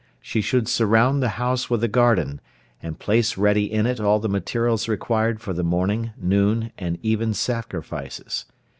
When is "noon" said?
6.17-6.71